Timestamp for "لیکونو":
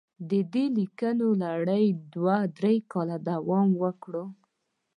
0.77-1.27